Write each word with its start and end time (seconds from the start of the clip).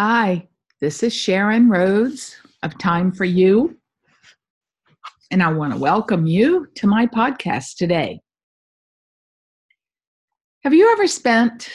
Hi, 0.00 0.46
this 0.80 1.02
is 1.02 1.12
Sharon 1.12 1.68
Rhodes 1.68 2.36
of 2.62 2.78
Time 2.78 3.10
for 3.10 3.24
You, 3.24 3.76
and 5.32 5.42
I 5.42 5.52
want 5.52 5.72
to 5.72 5.78
welcome 5.80 6.24
you 6.24 6.68
to 6.76 6.86
my 6.86 7.08
podcast 7.08 7.78
today. 7.78 8.20
Have 10.62 10.72
you 10.72 10.92
ever 10.92 11.08
spent 11.08 11.68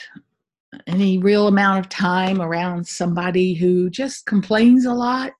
any 0.86 1.18
real 1.18 1.48
amount 1.48 1.84
of 1.84 1.90
time 1.90 2.40
around 2.40 2.88
somebody 2.88 3.52
who 3.52 3.90
just 3.90 4.24
complains 4.24 4.86
a 4.86 4.94
lot? 4.94 5.32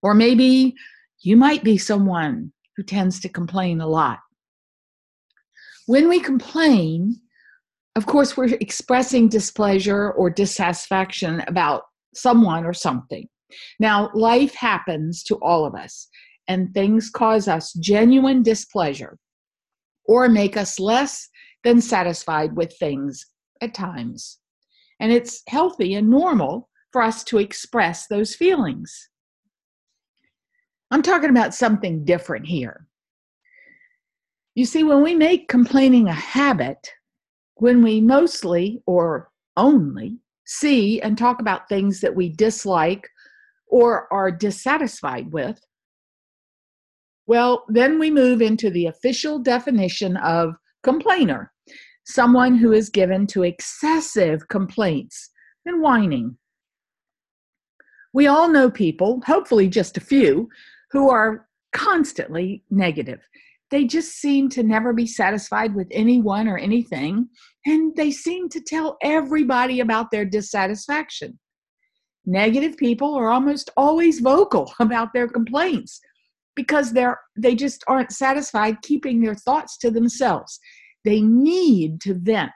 Or 0.00 0.14
maybe 0.14 0.74
you 1.20 1.36
might 1.36 1.62
be 1.62 1.76
someone 1.76 2.54
who 2.74 2.82
tends 2.82 3.20
to 3.20 3.28
complain 3.28 3.82
a 3.82 3.86
lot. 3.86 4.20
When 5.84 6.08
we 6.08 6.20
complain, 6.20 7.20
of 7.98 8.06
course, 8.06 8.36
we're 8.36 8.54
expressing 8.60 9.28
displeasure 9.28 10.12
or 10.12 10.30
dissatisfaction 10.30 11.42
about 11.48 11.82
someone 12.14 12.64
or 12.64 12.72
something. 12.72 13.28
Now, 13.80 14.10
life 14.14 14.54
happens 14.54 15.24
to 15.24 15.34
all 15.42 15.66
of 15.66 15.74
us, 15.74 16.06
and 16.46 16.72
things 16.72 17.10
cause 17.10 17.48
us 17.48 17.72
genuine 17.72 18.44
displeasure 18.44 19.18
or 20.04 20.28
make 20.28 20.56
us 20.56 20.78
less 20.78 21.28
than 21.64 21.80
satisfied 21.80 22.54
with 22.54 22.72
things 22.78 23.26
at 23.62 23.74
times. 23.74 24.38
And 25.00 25.10
it's 25.10 25.42
healthy 25.48 25.94
and 25.94 26.08
normal 26.08 26.68
for 26.92 27.02
us 27.02 27.24
to 27.24 27.38
express 27.38 28.06
those 28.06 28.32
feelings. 28.32 29.08
I'm 30.92 31.02
talking 31.02 31.30
about 31.30 31.52
something 31.52 32.04
different 32.04 32.46
here. 32.46 32.86
You 34.54 34.66
see, 34.66 34.84
when 34.84 35.02
we 35.02 35.16
make 35.16 35.48
complaining 35.48 36.06
a 36.06 36.12
habit, 36.12 36.92
when 37.58 37.82
we 37.82 38.00
mostly 38.00 38.82
or 38.86 39.30
only 39.56 40.18
see 40.46 41.00
and 41.00 41.16
talk 41.16 41.40
about 41.40 41.68
things 41.68 42.00
that 42.00 42.14
we 42.14 42.28
dislike 42.28 43.08
or 43.66 44.12
are 44.12 44.30
dissatisfied 44.30 45.32
with, 45.32 45.60
well, 47.26 47.64
then 47.68 47.98
we 47.98 48.10
move 48.10 48.40
into 48.40 48.70
the 48.70 48.86
official 48.86 49.38
definition 49.38 50.16
of 50.18 50.54
complainer 50.82 51.52
someone 52.08 52.56
who 52.56 52.72
is 52.72 52.88
given 52.88 53.26
to 53.26 53.42
excessive 53.42 54.48
complaints 54.48 55.28
and 55.66 55.82
whining. 55.82 56.36
We 58.14 58.26
all 58.26 58.48
know 58.48 58.70
people, 58.70 59.20
hopefully 59.26 59.68
just 59.68 59.98
a 59.98 60.00
few, 60.00 60.48
who 60.90 61.10
are 61.10 61.46
constantly 61.72 62.64
negative 62.70 63.20
they 63.70 63.84
just 63.84 64.12
seem 64.12 64.48
to 64.50 64.62
never 64.62 64.92
be 64.92 65.06
satisfied 65.06 65.74
with 65.74 65.88
anyone 65.90 66.48
or 66.48 66.56
anything, 66.56 67.28
and 67.66 67.94
they 67.96 68.10
seem 68.10 68.48
to 68.50 68.60
tell 68.60 68.96
everybody 69.02 69.80
about 69.80 70.10
their 70.10 70.24
dissatisfaction. 70.24 71.38
Negative 72.24 72.76
people 72.76 73.14
are 73.14 73.30
almost 73.30 73.70
always 73.76 74.20
vocal 74.20 74.72
about 74.80 75.12
their 75.12 75.28
complaints 75.28 76.00
because 76.56 76.92
they're 76.92 77.20
they 77.36 77.54
just 77.54 77.84
aren't 77.86 78.12
satisfied 78.12 78.82
keeping 78.82 79.20
their 79.20 79.34
thoughts 79.34 79.78
to 79.78 79.90
themselves. 79.90 80.58
They 81.04 81.20
need 81.20 82.00
to 82.02 82.14
vent 82.14 82.50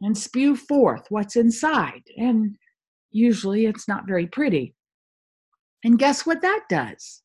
and 0.00 0.16
spew 0.16 0.56
forth 0.56 1.02
what's 1.08 1.36
inside, 1.36 2.02
and 2.16 2.56
usually 3.10 3.66
it's 3.66 3.86
not 3.88 4.06
very 4.06 4.26
pretty. 4.26 4.74
And 5.84 5.98
guess 5.98 6.24
what 6.24 6.42
that 6.42 6.62
does? 6.68 7.22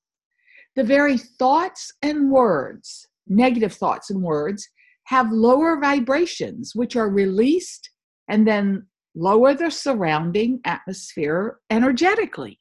The 0.76 0.84
very 0.84 1.18
thoughts 1.18 1.92
and 2.02 2.30
words, 2.32 3.08
negative 3.28 3.74
thoughts 3.74 4.10
and 4.10 4.22
words, 4.22 4.68
have 5.06 5.32
lower 5.32 5.80
vibrations, 5.80 6.76
which 6.76 6.96
are 6.96 7.10
released 7.10 7.90
and 8.28 8.48
then 8.48 8.86
lower 9.16 9.54
the 9.54 9.70
surrounding 9.70 10.60
atmosphere 10.66 11.60
energetically. 11.70 12.60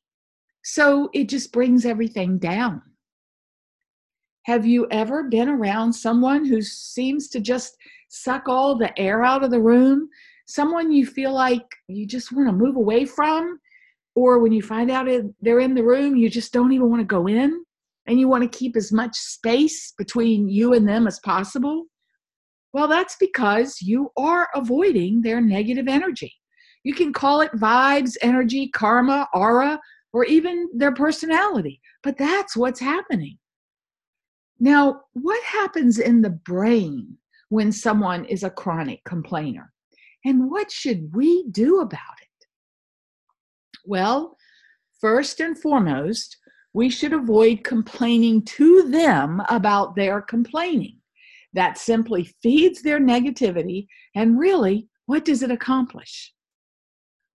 So 0.63 1.11
it 1.13 1.29
just 1.29 1.53
brings 1.53 1.85
everything 1.85 2.39
down. 2.39 2.83
Have 4.45 4.67
you 4.67 4.87
ever 4.91 5.25
been 5.25 5.49
around 5.49 5.93
someone 5.93 6.45
who 6.45 6.61
seems 6.61 7.29
to 7.29 7.41
just 7.41 7.77
suck 8.11 8.47
all 8.47 8.77
the 8.77 8.97
air 8.99 9.25
out 9.25 9.43
of 9.43 9.51
the 9.51 9.61
room? 9.61 10.09
Someone 10.47 10.93
you 10.93 11.07
feel 11.07 11.33
like 11.33 11.65
you 11.89 12.07
just 12.07 12.31
want 12.31 12.49
to 12.49 12.53
move 12.53 12.77
away 12.77 13.07
from? 13.07 13.59
Or 14.15 14.39
when 14.39 14.53
you 14.53 14.63
find 14.63 14.91
out 14.91 15.09
they're 15.41 15.61
in 15.61 15.75
the 15.75 15.83
room, 15.83 16.15
you 16.15 16.29
just 16.29 16.53
don't 16.53 16.73
even 16.73 16.91
want 16.91 17.01
to 17.01 17.07
go 17.07 17.27
in? 17.27 17.65
And 18.07 18.19
you 18.19 18.29
want 18.29 18.43
to 18.51 18.59
keep 18.59 18.77
as 18.77 18.93
much 18.93 19.17
space 19.17 19.93
between 19.97 20.49
you 20.49 20.75
and 20.75 20.89
them 20.89 21.07
as 21.07 21.21
possible, 21.21 21.87
well, 22.73 22.89
that's 22.89 23.17
because 23.21 23.81
you 23.81 24.11
are 24.17 24.49
avoiding 24.55 25.23
their 25.23 25.41
negative 25.41 25.87
energy. 25.89 26.35
You 26.83 26.93
can 26.93 27.13
call 27.13 27.41
it 27.41 27.53
vibes, 27.53 28.17
energy, 28.21 28.69
karma, 28.69 29.29
aura, 29.33 29.81
or 30.13 30.25
even 30.25 30.69
their 30.75 30.93
personality, 30.93 31.81
but 32.03 32.19
that's 32.19 32.57
what's 32.57 32.81
happening. 32.81 33.39
Now, 34.61 35.03
what 35.13 35.43
happens 35.45 35.99
in 35.99 36.23
the 36.23 36.31
brain 36.31 37.17
when 37.49 37.73
someone 37.73 38.25
is 38.27 38.43
a 38.43 38.51
chronic 38.51 39.03
complainer? 39.05 39.73
And 40.25 40.51
what 40.51 40.71
should 40.71 41.15
we 41.15 41.47
do 41.51 41.81
about 41.81 42.01
it? 42.23 42.47
Well, 43.85 44.37
first 45.01 45.41
and 45.41 45.59
foremost, 45.59 46.39
we 46.75 46.91
should 46.91 47.13
avoid 47.13 47.65
complaining 47.65 48.43
to 48.43 48.91
them 48.91 49.41
about 49.49 49.95
their 49.95 50.21
complaining. 50.21 50.99
That 51.55 51.79
simply 51.79 52.25
feeds 52.43 52.83
their 52.83 52.99
negativity, 52.99 53.87
and 54.17 54.39
really, 54.39 54.89
what 55.07 55.25
does 55.25 55.43
it 55.43 55.53
accomplish? 55.53 56.35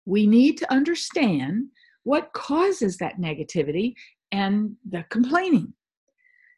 We 0.07 0.27
need 0.27 0.57
to 0.59 0.73
understand 0.73 1.67
what 2.05 2.33
causes 2.33 2.97
that 2.99 3.19
negativity 3.19 3.95
and 4.31 4.77
the 4.89 5.05
complaining. 5.11 5.75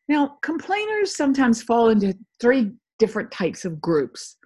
Now, 0.08 0.36
complainers 0.42 1.16
sometimes 1.16 1.62
fall 1.62 1.88
into 1.88 2.14
three 2.40 2.72
different 2.98 3.30
types 3.30 3.64
of 3.64 3.80
groups. 3.80 4.36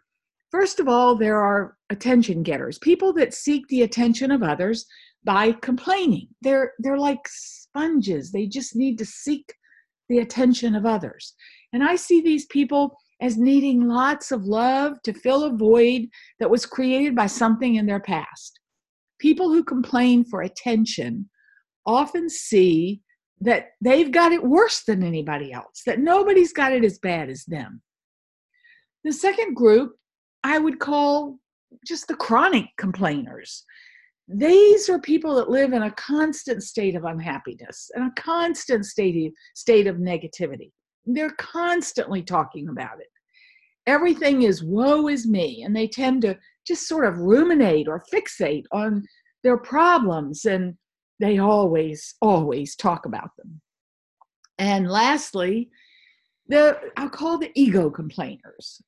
First 0.50 0.78
of 0.78 0.88
all, 0.88 1.16
there 1.16 1.38
are 1.38 1.76
attention 1.90 2.42
getters, 2.42 2.78
people 2.78 3.12
that 3.14 3.34
seek 3.34 3.66
the 3.68 3.82
attention 3.82 4.30
of 4.30 4.42
others 4.42 4.86
by 5.24 5.52
complaining. 5.52 6.28
They're 6.42 6.72
they're 6.78 6.98
like 6.98 7.26
sponges. 7.28 8.32
They 8.32 8.46
just 8.46 8.74
need 8.76 8.98
to 8.98 9.04
seek 9.04 9.52
the 10.08 10.18
attention 10.18 10.74
of 10.74 10.86
others. 10.86 11.34
And 11.72 11.84
I 11.84 11.96
see 11.96 12.20
these 12.20 12.46
people 12.46 12.96
as 13.20 13.36
needing 13.36 13.86
lots 13.86 14.32
of 14.32 14.44
love 14.44 15.00
to 15.04 15.12
fill 15.12 15.44
a 15.44 15.56
void 15.56 16.08
that 16.40 16.50
was 16.50 16.66
created 16.66 17.14
by 17.14 17.26
something 17.26 17.76
in 17.76 17.86
their 17.86 18.00
past. 18.00 18.58
People 19.18 19.50
who 19.50 19.62
complain 19.62 20.24
for 20.24 20.42
attention 20.42 21.28
often 21.86 22.28
see 22.28 23.02
that 23.42 23.68
they've 23.80 24.10
got 24.10 24.32
it 24.32 24.42
worse 24.42 24.82
than 24.84 25.02
anybody 25.02 25.52
else, 25.52 25.82
that 25.86 26.00
nobody's 26.00 26.52
got 26.52 26.72
it 26.72 26.84
as 26.84 26.98
bad 26.98 27.30
as 27.30 27.44
them. 27.44 27.82
The 29.04 29.12
second 29.12 29.54
group 29.54 29.92
I 30.42 30.58
would 30.58 30.78
call 30.78 31.38
just 31.86 32.08
the 32.08 32.16
chronic 32.16 32.66
complainers 32.78 33.64
these 34.32 34.88
are 34.88 34.98
people 35.00 35.34
that 35.36 35.50
live 35.50 35.72
in 35.72 35.82
a 35.82 35.90
constant 35.92 36.62
state 36.62 36.94
of 36.94 37.04
unhappiness 37.04 37.90
and 37.94 38.04
a 38.04 38.20
constant 38.20 38.86
state 38.86 39.26
of, 39.26 39.32
state 39.54 39.86
of 39.86 39.96
negativity. 39.96 40.70
They're 41.04 41.34
constantly 41.38 42.22
talking 42.22 42.68
about 42.68 43.00
it. 43.00 43.08
Everything 43.86 44.42
is 44.42 44.62
woe 44.62 45.08
is 45.08 45.26
me, 45.26 45.62
and 45.64 45.74
they 45.74 45.88
tend 45.88 46.22
to 46.22 46.38
just 46.66 46.86
sort 46.86 47.06
of 47.06 47.18
ruminate 47.18 47.88
or 47.88 48.04
fixate 48.12 48.64
on 48.72 49.04
their 49.42 49.56
problems, 49.56 50.44
and 50.44 50.74
they 51.18 51.38
always, 51.38 52.14
always 52.20 52.76
talk 52.76 53.06
about 53.06 53.30
them. 53.36 53.60
And 54.58 54.88
lastly, 54.88 55.70
the 56.46 56.78
I'll 56.96 57.08
call 57.08 57.38
the 57.38 57.50
ego 57.54 57.90
complainers. 57.90 58.80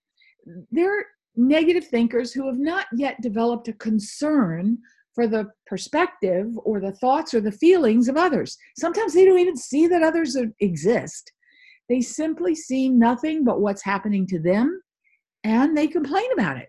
They're 0.71 1.07
negative 1.35 1.87
thinkers 1.89 2.33
who 2.33 2.47
have 2.47 2.59
not 2.59 2.87
yet 2.95 3.23
developed 3.23 3.69
a 3.69 3.73
concern 3.73 4.79
for 5.15 5.27
the 5.27 5.49
perspective 5.67 6.47
or 6.65 6.81
the 6.81 6.93
thoughts 6.93 7.35
or 7.35 7.41
the 7.41 7.53
feelings 7.53 8.09
of 8.09 8.17
others. 8.17 8.57
Sometimes 8.79 9.15
they 9.15 9.25
don't 9.25 9.39
even 9.39 9.57
see 9.57 9.87
that 9.87 10.03
others 10.03 10.37
exist. 10.61 11.33
They 11.89 12.01
simply 12.01 12.55
see 12.55 12.89
nothing 12.89 13.45
but 13.45 13.61
what's 13.61 13.83
happening 13.83 14.27
to 14.29 14.39
them 14.39 14.81
and 15.45 15.77
they 15.77 15.87
complain 15.87 16.31
about 16.33 16.57
it. 16.57 16.69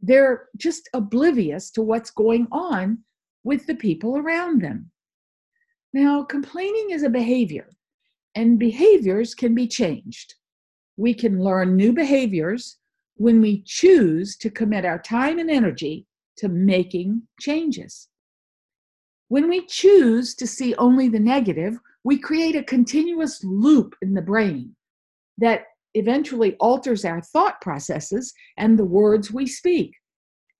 They're 0.00 0.48
just 0.56 0.88
oblivious 0.92 1.70
to 1.72 1.82
what's 1.82 2.10
going 2.10 2.46
on 2.52 2.98
with 3.44 3.66
the 3.66 3.76
people 3.76 4.18
around 4.18 4.60
them. 4.60 4.90
Now, 5.92 6.24
complaining 6.24 6.90
is 6.90 7.04
a 7.04 7.08
behavior, 7.08 7.68
and 8.34 8.58
behaviors 8.58 9.34
can 9.34 9.54
be 9.54 9.68
changed. 9.68 10.34
We 10.96 11.14
can 11.14 11.42
learn 11.42 11.76
new 11.76 11.92
behaviors 11.92 12.78
when 13.16 13.40
we 13.40 13.62
choose 13.64 14.36
to 14.38 14.50
commit 14.50 14.84
our 14.84 14.98
time 14.98 15.38
and 15.38 15.50
energy 15.50 16.06
to 16.38 16.48
making 16.48 17.22
changes. 17.40 18.08
When 19.28 19.48
we 19.48 19.66
choose 19.66 20.34
to 20.36 20.46
see 20.46 20.74
only 20.76 21.08
the 21.08 21.20
negative, 21.20 21.78
we 22.04 22.18
create 22.18 22.56
a 22.56 22.62
continuous 22.62 23.42
loop 23.42 23.94
in 24.02 24.14
the 24.14 24.22
brain 24.22 24.76
that 25.38 25.62
eventually 25.94 26.54
alters 26.56 27.04
our 27.04 27.20
thought 27.20 27.60
processes 27.60 28.32
and 28.56 28.78
the 28.78 28.84
words 28.84 29.32
we 29.32 29.46
speak. 29.46 29.92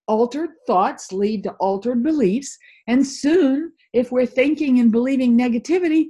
altered 0.07 0.51
thoughts 0.67 1.13
lead 1.13 1.43
to 1.45 1.53
altered 1.55 2.03
beliefs. 2.03 2.57
And 2.87 3.07
soon, 3.07 3.73
if 3.93 4.13
we're 4.13 4.27
thinking 4.27 4.81
and 4.81 4.93
believing 4.93 5.37
negativity, 5.39 6.07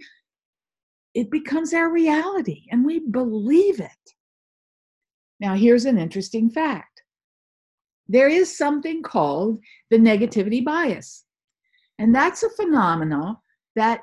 it 1.14 1.30
becomes 1.30 1.72
our 1.72 1.90
reality 1.90 2.64
and 2.70 2.84
we 2.84 2.98
believe 2.98 3.80
it. 3.80 3.90
Now, 5.40 5.54
here's 5.54 5.84
an 5.84 5.98
interesting 5.98 6.50
fact 6.50 6.93
there 8.08 8.28
is 8.28 8.56
something 8.56 9.02
called 9.02 9.60
the 9.90 9.98
negativity 9.98 10.64
bias, 10.64 11.24
and 11.98 12.14
that's 12.14 12.42
a 12.42 12.50
phenomenon 12.50 13.36
that 13.76 14.02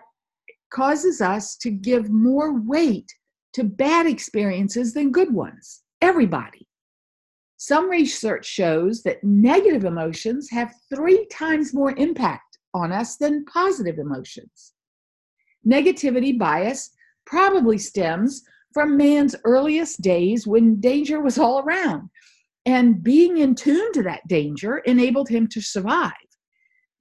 causes 0.71 1.21
us 1.21 1.55
to 1.57 1.69
give 1.69 2.09
more 2.09 2.59
weight 2.61 3.11
to 3.53 3.63
bad 3.63 4.07
experiences 4.07 4.93
than 4.93 5.11
good 5.11 5.33
ones. 5.33 5.81
Everybody. 6.01 6.67
Some 7.57 7.89
research 7.89 8.45
shows 8.45 9.03
that 9.03 9.23
negative 9.23 9.85
emotions 9.85 10.49
have 10.49 10.73
three 10.89 11.27
times 11.27 11.73
more 11.73 11.91
impact 11.91 12.57
on 12.73 12.91
us 12.91 13.17
than 13.17 13.45
positive 13.45 13.99
emotions. 13.99 14.73
Negativity 15.67 16.37
bias 16.37 16.89
probably 17.25 17.77
stems 17.77 18.41
from 18.73 18.97
man's 18.97 19.35
earliest 19.43 20.01
days 20.01 20.47
when 20.47 20.79
danger 20.79 21.21
was 21.21 21.37
all 21.37 21.59
around. 21.59 22.09
And 22.65 23.03
being 23.03 23.37
in 23.37 23.55
tune 23.55 23.91
to 23.93 24.03
that 24.03 24.27
danger 24.27 24.79
enabled 24.79 25.29
him 25.29 25.47
to 25.47 25.61
survive. 25.61 26.11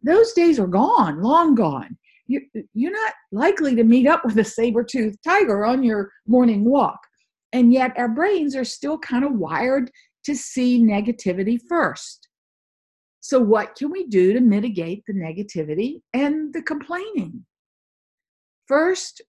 Those 0.03 0.33
days 0.33 0.59
are 0.59 0.67
gone, 0.67 1.23
long 1.23 1.55
gone. 1.55 1.99
You, 2.27 2.43
you're 2.75 2.93
not 2.93 3.13
likely 3.33 3.75
to 3.75 3.85
meet 3.85 4.07
up 4.07 4.25
with 4.25 4.39
a 4.39 4.45
saber 4.45 4.85
toothed 4.85 5.19
tiger 5.23 5.67
on 5.67 5.83
your 5.83 6.11
morning 6.27 6.65
walk. 6.65 7.01
And 7.53 7.73
yet, 7.73 7.93
our 7.99 8.09
brains 8.09 8.55
are 8.55 8.65
still 8.65 8.99
kind 8.99 9.25
of 9.25 9.33
wired 9.33 9.91
to 10.25 10.37
see 10.37 10.81
negativity 10.81 11.59
first. 11.69 12.29
So, 13.21 13.41
what 13.41 13.75
can 13.75 13.91
we 13.91 14.07
do 14.07 14.33
to 14.33 14.41
mitigate 14.41 15.05
the 15.07 15.13
negativity 15.13 16.01
and 16.13 16.53
the 16.55 16.63
complaining? 16.63 17.45
First, 18.67 19.21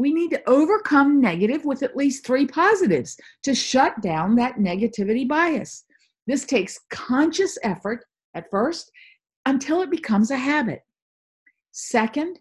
we 0.00 0.14
need 0.14 0.30
to 0.30 0.48
overcome 0.48 1.20
negative 1.20 1.66
with 1.66 1.82
at 1.82 1.94
least 1.94 2.24
three 2.24 2.46
positives 2.46 3.18
to 3.42 3.54
shut 3.54 4.00
down 4.00 4.34
that 4.34 4.56
negativity 4.56 5.28
bias. 5.28 5.84
This 6.26 6.46
takes 6.46 6.80
conscious 6.88 7.58
effort 7.62 8.06
at 8.34 8.50
first 8.50 8.90
until 9.44 9.82
it 9.82 9.90
becomes 9.90 10.30
a 10.30 10.38
habit. 10.38 10.80
Second, 11.72 12.38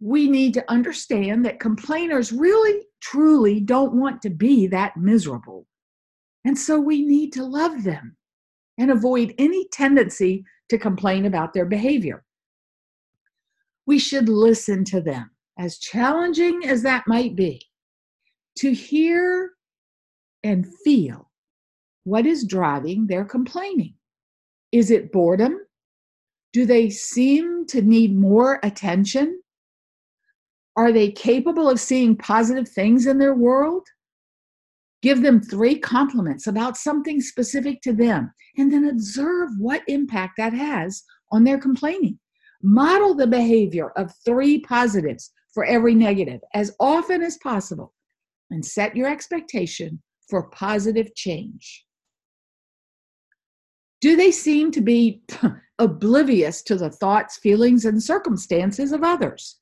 we 0.00 0.26
need 0.26 0.54
to 0.54 0.70
understand 0.70 1.44
that 1.44 1.60
complainers 1.60 2.32
really, 2.32 2.80
truly 3.00 3.60
don't 3.60 3.92
want 3.92 4.22
to 4.22 4.30
be 4.30 4.66
that 4.68 4.96
miserable. 4.96 5.66
And 6.46 6.58
so 6.58 6.80
we 6.80 7.04
need 7.04 7.30
to 7.34 7.44
love 7.44 7.84
them 7.84 8.16
and 8.78 8.90
avoid 8.90 9.34
any 9.36 9.68
tendency 9.68 10.46
to 10.70 10.78
complain 10.78 11.26
about 11.26 11.52
their 11.52 11.66
behavior. 11.66 12.24
We 13.84 13.98
should 13.98 14.30
listen 14.30 14.84
to 14.86 15.02
them 15.02 15.31
as 15.58 15.78
challenging 15.78 16.62
as 16.66 16.82
that 16.82 17.04
might 17.06 17.36
be, 17.36 17.66
to 18.58 18.72
hear 18.72 19.52
and 20.44 20.66
feel 20.84 21.30
what 22.04 22.26
is 22.26 22.44
driving 22.44 23.06
their 23.06 23.24
complaining. 23.24 23.94
Is 24.72 24.90
it 24.90 25.12
boredom? 25.12 25.58
Do 26.52 26.66
they 26.66 26.90
seem 26.90 27.66
to 27.66 27.82
need 27.82 28.16
more 28.16 28.60
attention? 28.62 29.40
Are 30.76 30.92
they 30.92 31.10
capable 31.10 31.68
of 31.68 31.80
seeing 31.80 32.16
positive 32.16 32.68
things 32.68 33.06
in 33.06 33.18
their 33.18 33.34
world? 33.34 33.86
Give 35.02 35.22
them 35.22 35.40
three 35.40 35.78
compliments 35.78 36.46
about 36.46 36.76
something 36.76 37.20
specific 37.20 37.82
to 37.82 37.92
them, 37.92 38.32
and 38.56 38.72
then 38.72 38.88
observe 38.88 39.50
what 39.58 39.82
impact 39.88 40.34
that 40.38 40.52
has 40.52 41.02
on 41.30 41.44
their 41.44 41.58
complaining. 41.58 42.18
Model 42.62 43.14
the 43.14 43.26
behavior 43.26 43.90
of 43.96 44.14
three 44.24 44.60
positives 44.60 45.32
for 45.52 45.64
every 45.64 45.94
negative 45.94 46.40
as 46.54 46.74
often 46.80 47.22
as 47.22 47.38
possible 47.38 47.92
and 48.50 48.64
set 48.64 48.96
your 48.96 49.08
expectation 49.08 50.02
for 50.28 50.48
positive 50.50 51.14
change. 51.14 51.84
Do 54.00 54.16
they 54.16 54.30
seem 54.30 54.70
to 54.72 54.80
be 54.80 55.22
oblivious 55.78 56.62
to 56.62 56.76
the 56.76 56.90
thoughts, 56.90 57.38
feelings, 57.38 57.84
and 57.84 58.02
circumstances 58.02 58.92
of 58.92 59.04
others? 59.04 59.58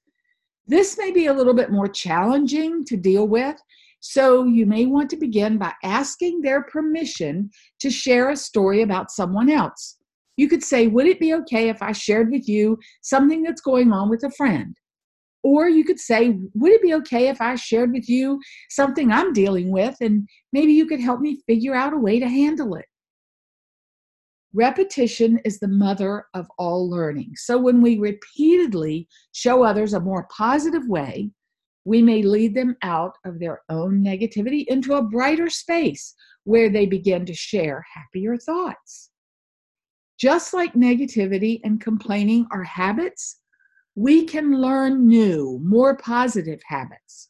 This 0.66 0.96
may 0.96 1.10
be 1.10 1.26
a 1.26 1.32
little 1.32 1.54
bit 1.54 1.70
more 1.70 1.88
challenging 1.88 2.84
to 2.86 2.96
deal 2.96 3.26
with, 3.26 3.56
so 4.00 4.44
you 4.44 4.64
may 4.64 4.86
want 4.86 5.10
to 5.10 5.16
begin 5.16 5.58
by 5.58 5.74
asking 5.82 6.40
their 6.40 6.62
permission 6.62 7.50
to 7.80 7.90
share 7.90 8.30
a 8.30 8.36
story 8.36 8.82
about 8.82 9.10
someone 9.10 9.50
else. 9.50 9.98
You 10.36 10.48
could 10.48 10.62
say, 10.62 10.86
Would 10.86 11.06
it 11.06 11.20
be 11.20 11.34
okay 11.34 11.68
if 11.68 11.82
I 11.82 11.92
shared 11.92 12.30
with 12.30 12.48
you 12.48 12.78
something 13.02 13.42
that's 13.42 13.60
going 13.60 13.92
on 13.92 14.08
with 14.08 14.24
a 14.24 14.30
friend? 14.30 14.74
Or 15.42 15.68
you 15.68 15.84
could 15.84 15.98
say, 15.98 16.38
Would 16.54 16.72
it 16.72 16.82
be 16.82 16.94
okay 16.94 17.28
if 17.28 17.40
I 17.40 17.54
shared 17.54 17.92
with 17.92 18.08
you 18.08 18.40
something 18.68 19.10
I'm 19.10 19.32
dealing 19.32 19.70
with 19.70 19.96
and 20.00 20.28
maybe 20.52 20.72
you 20.72 20.86
could 20.86 21.00
help 21.00 21.20
me 21.20 21.42
figure 21.46 21.74
out 21.74 21.94
a 21.94 21.98
way 21.98 22.20
to 22.20 22.28
handle 22.28 22.74
it? 22.74 22.86
Repetition 24.52 25.38
is 25.44 25.60
the 25.60 25.68
mother 25.68 26.26
of 26.34 26.48
all 26.58 26.90
learning. 26.90 27.32
So 27.36 27.56
when 27.56 27.80
we 27.80 27.98
repeatedly 27.98 29.06
show 29.32 29.62
others 29.62 29.94
a 29.94 30.00
more 30.00 30.26
positive 30.36 30.88
way, 30.88 31.30
we 31.84 32.02
may 32.02 32.22
lead 32.22 32.54
them 32.54 32.76
out 32.82 33.16
of 33.24 33.38
their 33.38 33.62
own 33.68 34.04
negativity 34.04 34.64
into 34.66 34.94
a 34.94 35.02
brighter 35.02 35.48
space 35.48 36.14
where 36.44 36.68
they 36.68 36.84
begin 36.84 37.24
to 37.26 37.34
share 37.34 37.84
happier 37.94 38.36
thoughts. 38.36 39.10
Just 40.18 40.52
like 40.52 40.74
negativity 40.74 41.60
and 41.64 41.80
complaining 41.80 42.46
are 42.50 42.64
habits, 42.64 43.39
we 43.94 44.24
can 44.24 44.60
learn 44.60 45.06
new, 45.06 45.60
more 45.62 45.96
positive 45.96 46.60
habits. 46.66 47.28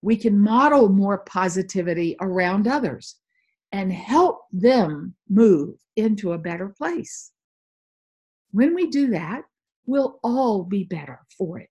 We 0.00 0.16
can 0.16 0.38
model 0.38 0.88
more 0.88 1.18
positivity 1.18 2.16
around 2.20 2.66
others 2.66 3.16
and 3.72 3.92
help 3.92 4.42
them 4.52 5.14
move 5.28 5.76
into 5.96 6.32
a 6.32 6.38
better 6.38 6.68
place. 6.68 7.32
When 8.50 8.74
we 8.74 8.88
do 8.88 9.08
that, 9.08 9.42
we'll 9.86 10.18
all 10.22 10.64
be 10.64 10.84
better 10.84 11.20
for 11.36 11.58
it. 11.58 11.68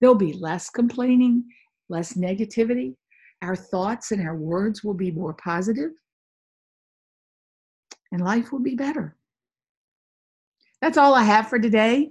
There'll 0.00 0.14
be 0.14 0.32
less 0.32 0.70
complaining, 0.70 1.44
less 1.88 2.14
negativity. 2.14 2.94
Our 3.42 3.56
thoughts 3.56 4.12
and 4.12 4.26
our 4.26 4.36
words 4.36 4.84
will 4.84 4.94
be 4.94 5.10
more 5.10 5.34
positive, 5.34 5.90
and 8.12 8.22
life 8.22 8.52
will 8.52 8.60
be 8.60 8.74
better. 8.74 9.16
That's 10.82 10.98
all 10.98 11.14
I 11.14 11.22
have 11.22 11.48
for 11.48 11.58
today. 11.58 12.10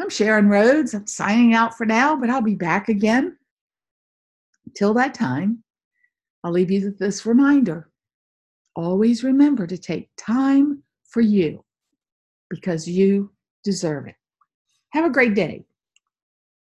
I'm 0.00 0.08
Sharon 0.08 0.48
Rhodes. 0.48 0.94
I'm 0.94 1.06
signing 1.06 1.52
out 1.54 1.76
for 1.76 1.84
now, 1.84 2.16
but 2.16 2.30
I'll 2.30 2.40
be 2.40 2.54
back 2.54 2.88
again. 2.88 3.36
Till 4.74 4.94
that 4.94 5.12
time, 5.12 5.62
I'll 6.42 6.52
leave 6.52 6.70
you 6.70 6.86
with 6.86 6.98
this 6.98 7.26
reminder 7.26 7.90
always 8.76 9.24
remember 9.24 9.66
to 9.66 9.76
take 9.76 10.08
time 10.16 10.82
for 11.04 11.20
you 11.20 11.64
because 12.48 12.88
you 12.88 13.30
deserve 13.64 14.06
it. 14.06 14.14
Have 14.90 15.04
a 15.04 15.10
great 15.10 15.34
day. 15.34 15.64